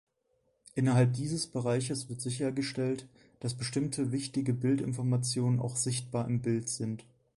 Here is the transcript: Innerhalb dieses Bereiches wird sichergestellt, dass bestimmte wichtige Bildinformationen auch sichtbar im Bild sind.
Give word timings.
Innerhalb 0.73 1.13
dieses 1.13 1.45
Bereiches 1.45 2.09
wird 2.09 2.21
sichergestellt, 2.21 3.07
dass 3.39 3.53
bestimmte 3.53 4.11
wichtige 4.11 4.51
Bildinformationen 4.51 5.59
auch 5.59 5.75
sichtbar 5.75 6.27
im 6.27 6.41
Bild 6.41 6.69
sind. 6.69 7.05